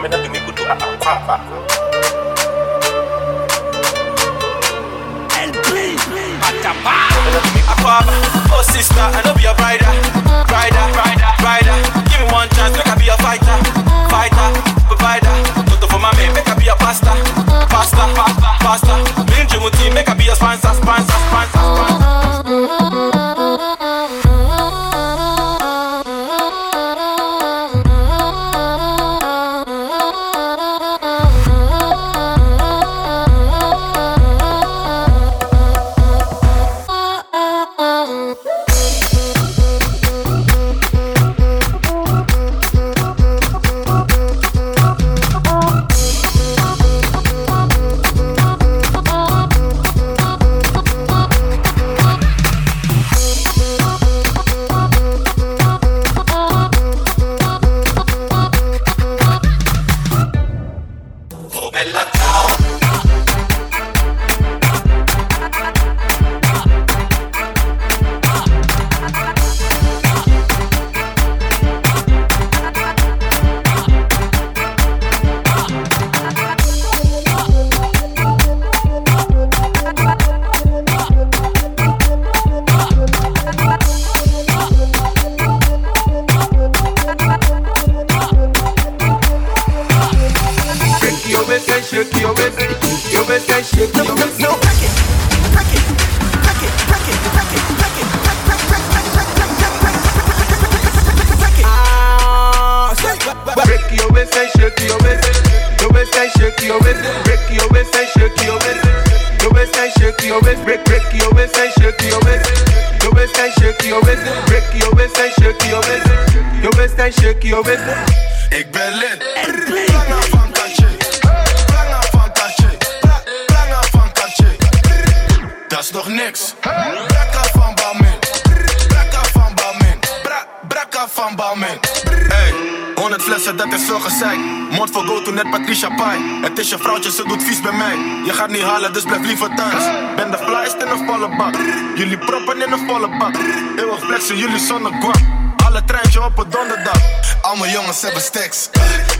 van 131.18 131.36
Balmin. 131.36 131.80
Hey, 132.28 132.54
100 132.96 133.22
flessen, 133.22 133.58
dat 133.58 133.74
is 133.74 133.84
veel 133.86 134.00
gezeik. 134.00 134.40
Mond 134.72 134.92
voor 134.92 135.04
go 135.06 135.22
to 135.22 135.32
net 135.32 135.50
Patricia 135.50 135.90
Pai. 135.96 136.18
Het 136.42 136.60
is 136.60 136.70
je 136.70 136.78
vrouwtje, 136.78 137.12
ze 137.12 137.24
doet 137.28 137.44
vies 137.44 137.62
bij 137.62 137.72
mij. 137.72 137.96
Je 138.26 138.34
gaat 138.34 138.50
niet 138.50 138.62
halen, 138.62 138.94
dus 138.94 139.04
blijf 139.04 139.26
liever 139.26 139.56
thuis. 139.56 139.84
Ben 140.16 140.32
de 140.32 140.38
flyest 140.38 140.76
in 140.84 140.88
een 140.88 141.06
volle 141.06 141.36
bak. 141.38 141.56
Jullie 141.96 142.18
proppen 142.18 142.62
in 142.66 142.72
een 142.72 142.88
volle 142.88 143.18
bak. 143.18 143.36
Eeuwig 143.78 144.00
flexen, 144.00 144.38
jullie 144.38 144.60
zonder 144.60 144.92
guap. 145.02 145.22
Alle 145.66 145.84
treintje 145.86 146.24
op 146.24 146.38
een 146.38 146.50
donderdag. 146.50 147.02
Allemaal 147.42 147.68
jongens 147.68 148.02
hebben 148.02 148.22
stacks. 148.22 148.70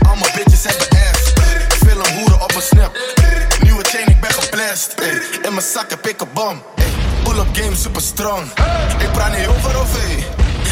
Allemaal 0.06 0.30
bitches 0.34 0.64
hebben 0.64 0.88
ass. 1.12 1.32
Veel 1.86 1.98
een 2.04 2.14
hoeren 2.18 2.42
op 2.42 2.54
een 2.54 2.62
snap. 2.62 2.98
Nieuwe 3.62 3.84
chain, 3.84 4.08
ik 4.08 4.20
ben 4.20 4.32
geblest. 4.32 4.92
Ey. 4.92 5.22
In 5.42 5.52
mijn 5.54 5.66
zak 5.74 5.90
heb 5.90 6.06
ik 6.06 6.20
een 6.20 6.28
bom. 6.34 6.62
Pull-up 7.22 7.48
game 7.52 7.76
super 7.76 8.02
strong. 8.02 8.42
Ik 8.98 9.12
praat 9.12 9.36
niet 9.36 9.46
over 9.46 9.76
OV. 9.76 9.96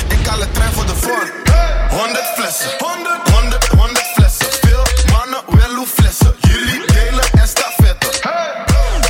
Ik 0.09 0.27
haal 0.27 0.41
een 0.41 0.53
trein 0.53 0.73
voor 0.73 0.87
de 0.87 0.95
vorm. 0.95 1.31
100 1.89 2.25
flessen. 2.37 2.71
100, 2.79 3.31
100, 3.31 3.67
100 3.67 4.07
flessen. 4.15 4.47
Veel 4.61 4.85
mannen 5.13 5.41
willen 5.47 5.87
flessen. 5.87 6.35
Jullie 6.41 6.87
delen 6.87 7.25
en 7.33 7.49
stafetten. 7.49 8.11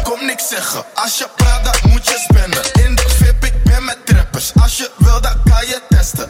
Kom 0.03 0.27
niks 0.27 0.49
zeggen. 0.49 0.85
Als 0.95 1.19
je 1.19 1.27
praat, 1.37 1.65
dan 1.65 1.91
moet 1.91 2.07
je 2.07 2.19
spenden. 2.29 2.85
In 2.85 2.95
de 2.95 3.05
VIP, 3.09 3.45
ik 3.45 3.63
ben 3.65 3.85
met 3.85 3.99
trappers. 4.05 4.53
Als 4.63 4.77
je 4.77 4.91
wil, 4.97 5.21
dan 5.21 5.35
kan 5.45 5.67
je 5.67 5.81
testen. 5.89 6.29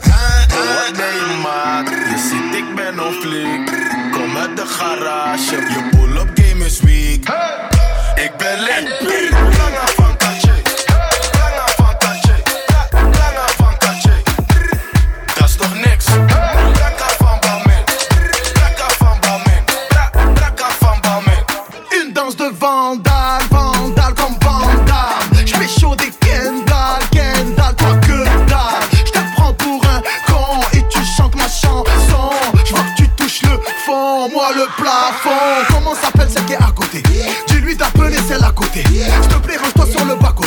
Ben 0.96 1.14
je 1.14 1.40
maat? 1.42 1.88
Je 1.88 2.28
ziet, 2.28 2.54
ik 2.54 2.74
ben 2.74 3.06
op 3.06 3.12
flik. 3.12 3.66
Kom 4.12 4.36
uit 4.36 4.56
de 4.56 4.66
garage. 4.66 5.56
Je 5.56 5.88
pull-up 5.90 6.30
game 6.34 6.64
is 6.64 6.80
weak. 6.80 7.28
Ik 8.14 8.36
ben 8.36 8.60
lid. 8.60 9.35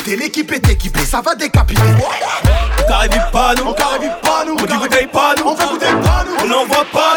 Bas-côté. 0.10 0.16
L'équipe 0.16 0.52
est 0.52 0.70
équipée, 0.70 1.06
ça 1.06 1.22
va 1.22 1.36
décapiter. 1.36 1.82
On 2.80 2.88
carré 2.88 3.10
pas 3.32 3.54
nous, 3.56 3.64
on 3.66 3.74
carré 3.74 4.08
pas 4.22 4.46
nous, 4.46 4.54
on 4.54 4.66
dit 4.66 4.78
bouteille 4.78 5.08
pas 5.08 5.36
nous, 5.38 5.46
on 5.46 5.56
fait 5.56 5.68
goûter 5.68 5.86
pas 5.86 6.26
nous, 6.26 6.44
on 6.44 6.48
n'envoie 6.48 6.86
pas 6.92 7.09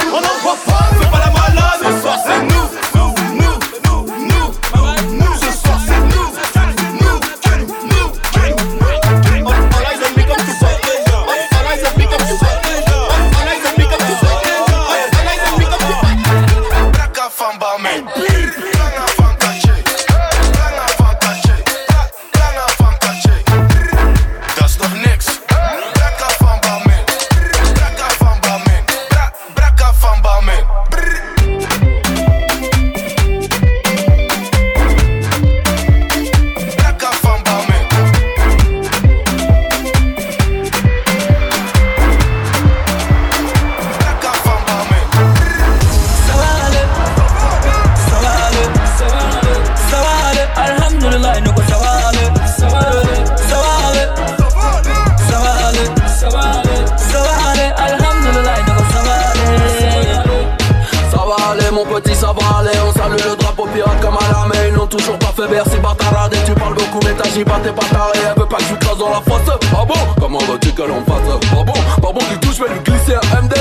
t'agis 67.33 67.45
pas, 67.45 67.61
t'es 67.63 67.73
pas 67.73 67.87
taré 67.87 68.19
Elle 68.31 68.41
veut 68.41 68.49
pas 68.49 68.57
que 68.57 68.65
je 68.65 68.75
crase 68.75 68.99
dans 68.99 69.11
la 69.11 69.21
fosse 69.21 69.57
Ah 69.73 69.85
bon? 69.87 69.95
Comment 70.21 70.39
veux-tu 70.39 70.73
que 70.73 70.83
l'on 70.83 71.05
fasse? 71.05 71.41
Ah 71.53 71.65
bon? 71.65 71.73
Pas 71.73 72.13
bon 72.13 72.21
du 72.31 72.39
tout, 72.41 72.53
je 72.53 72.63
vais 72.63 72.71
lui 72.71 72.81
glisser 72.81 73.15
un 73.15 73.43
MD 73.43 73.55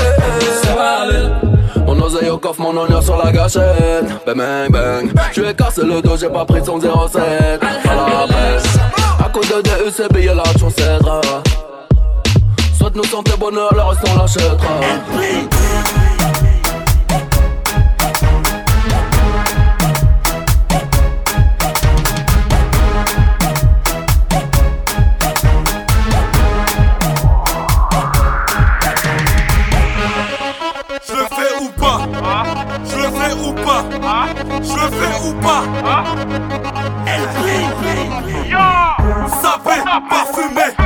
Mon 1.86 2.00
oseille 2.02 2.30
au 2.30 2.38
coffre, 2.38 2.60
mon 2.60 2.76
honneur 2.76 3.02
sur 3.02 3.16
la 3.16 3.32
gâchette. 3.32 4.06
Bang 4.26 4.36
bang 4.36 4.70
bang. 4.70 5.12
Je 5.32 5.42
ai 5.42 5.54
cassé 5.54 5.82
le 5.82 6.02
dos, 6.02 6.16
j'ai 6.16 6.28
pas 6.28 6.44
pris 6.44 6.64
son 6.64 6.80
07 6.80 6.90
À 7.62 7.94
la 7.94 8.26
baisse 8.26 8.78
cause 9.32 9.48
de 9.48 9.62
DUCB 9.62 10.24
y'a 10.24 10.34
la 10.34 10.44
chance 10.58 10.76
Soit 12.76 12.94
nous 12.94 13.04
santé 13.04 13.32
bonheur, 13.38 13.72
le 13.74 13.82
reste 13.82 14.02
on 14.12 14.18
l'achètera 14.18 14.80
ou 35.22 35.32
pas. 35.34 35.62
Elle 37.06 37.26
brille, 37.40 37.68
parfumée 40.08 40.81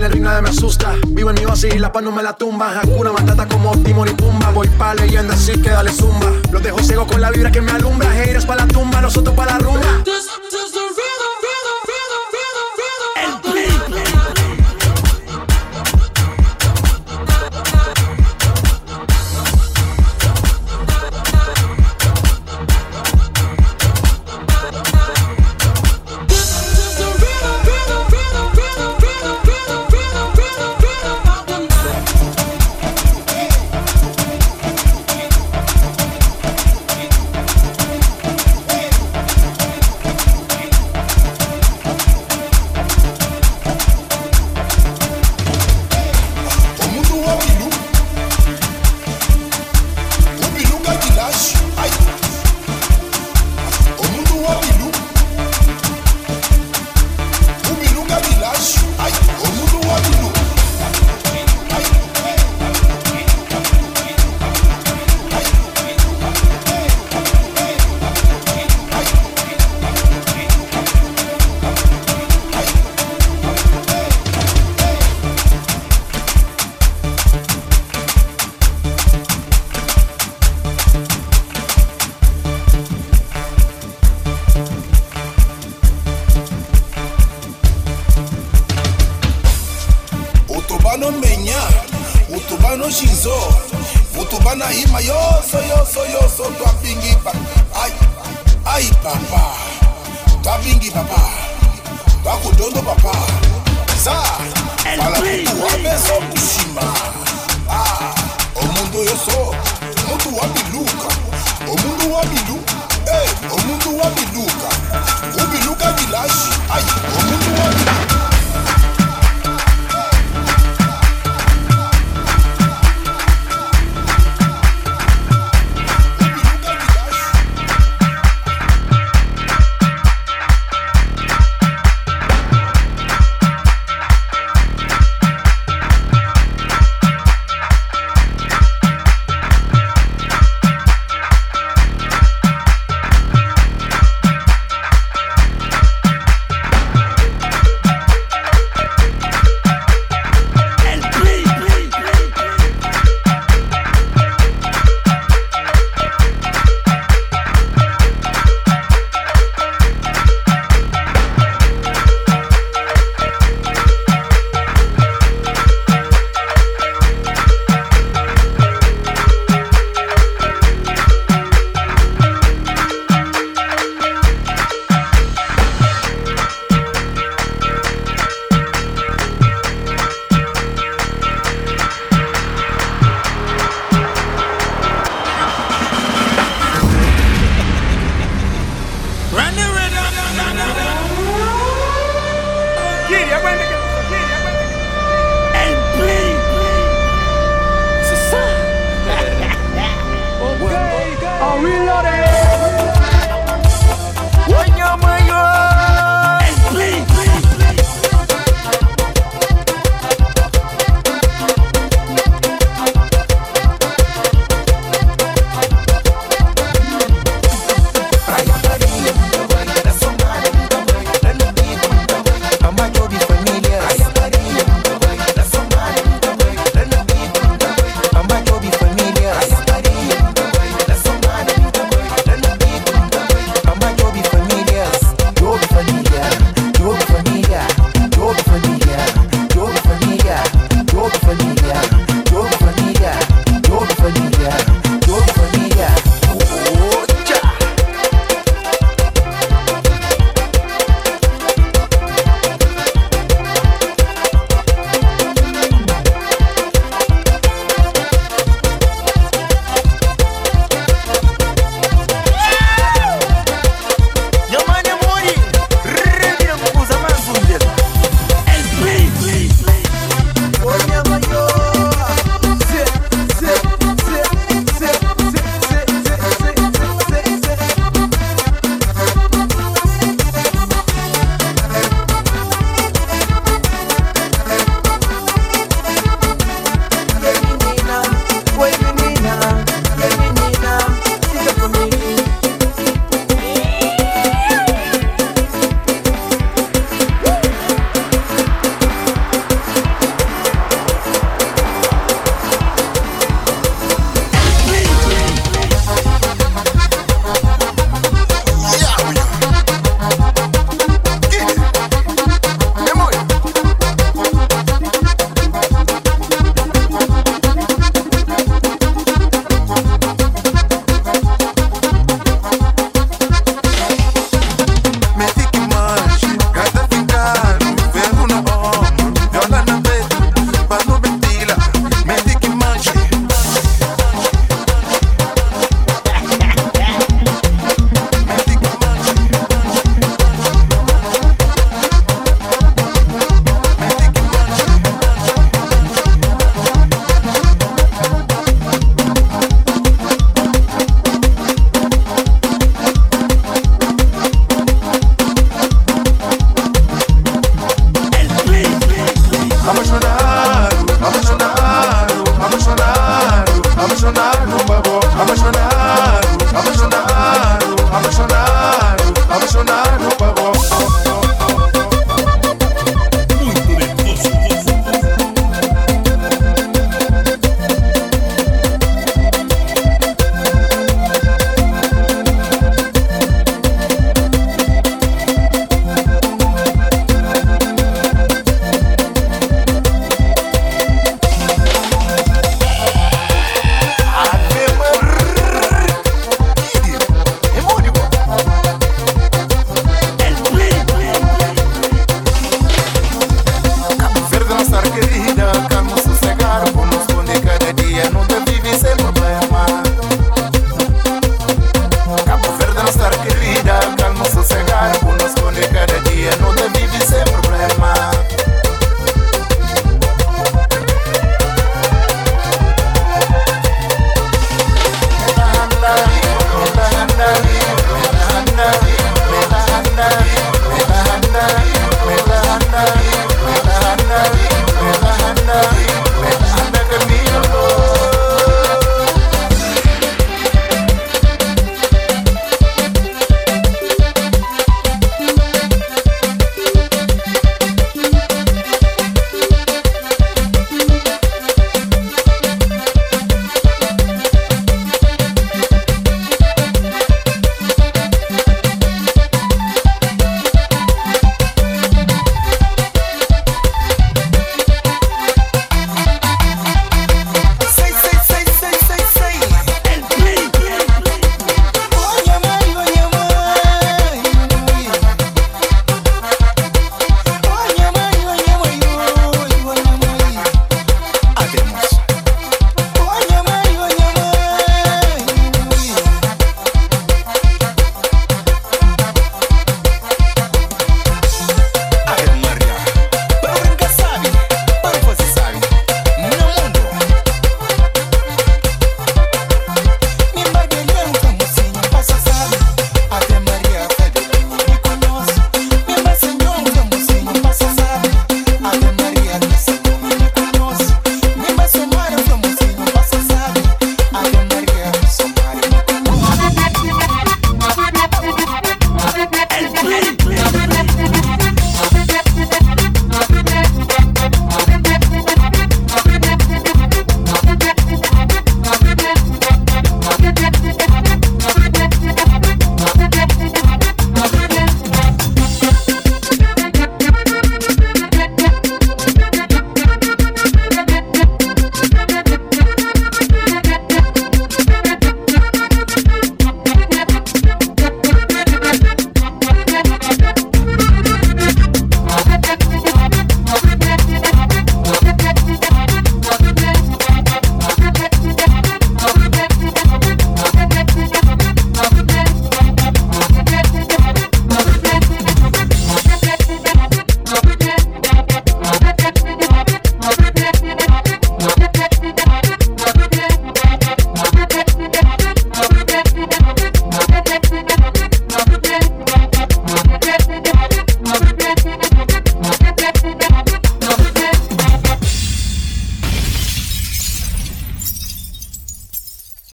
en 0.00 0.06
el 0.06 0.12
ring 0.12 0.24
nadie 0.24 0.40
me 0.40 0.48
asusta. 0.48 0.94
Vivo 1.08 1.30
en 1.30 1.36
mi 1.36 1.44
oasis 1.44 1.74
y 1.74 1.78
la 1.78 1.92
paz 1.92 2.02
no 2.02 2.10
me 2.10 2.22
la 2.22 2.32
tumba. 2.32 2.80
Hakuna 2.80 3.12
Matata 3.12 3.46
como 3.46 3.76
Timor 3.82 4.08
y 4.08 4.14
Pumba. 4.14 4.50
Voy 4.50 4.68
pa' 4.68 4.94
leyenda, 4.94 5.34
así 5.34 5.52
que 5.60 5.70
dale 5.70 5.92
zumba. 5.92 6.32
Los 6.50 6.62
dejo 6.62 6.78
ciego 6.82 7.06
con 7.06 7.20
la 7.20 7.30
vibra 7.30 7.50
que 7.50 7.60
me 7.60 7.72
alumbra. 7.72 8.10
Haters 8.10 8.46
pa' 8.46 8.56
la 8.56 8.66
tumba, 8.66 9.00
nosotros 9.02 9.34
pa' 9.34 9.46
la 9.46 9.58
rumba. 9.58 10.02